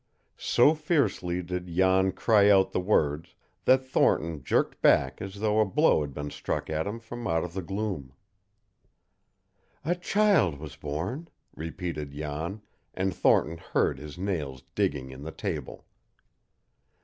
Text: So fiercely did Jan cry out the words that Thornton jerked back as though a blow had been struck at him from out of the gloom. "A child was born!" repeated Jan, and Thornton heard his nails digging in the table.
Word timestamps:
So 0.39 0.73
fiercely 0.73 1.43
did 1.43 1.67
Jan 1.67 2.11
cry 2.13 2.49
out 2.49 2.71
the 2.71 2.79
words 2.79 3.35
that 3.65 3.85
Thornton 3.85 4.43
jerked 4.43 4.81
back 4.81 5.21
as 5.21 5.41
though 5.41 5.59
a 5.59 5.65
blow 5.65 6.01
had 6.01 6.11
been 6.11 6.31
struck 6.31 6.71
at 6.71 6.87
him 6.87 6.99
from 6.99 7.27
out 7.27 7.43
of 7.43 7.53
the 7.53 7.61
gloom. 7.61 8.11
"A 9.85 9.93
child 9.93 10.57
was 10.57 10.75
born!" 10.75 11.27
repeated 11.55 12.13
Jan, 12.13 12.63
and 12.95 13.13
Thornton 13.13 13.57
heard 13.59 13.99
his 13.99 14.17
nails 14.17 14.63
digging 14.73 15.11
in 15.11 15.21
the 15.21 15.31
table. 15.31 15.85